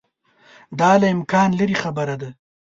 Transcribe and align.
دا 0.79 0.91
له 1.01 1.07
امکانه 1.15 1.55
لیري 1.59 1.75
خبره 1.83 2.15
ده. 2.21 2.29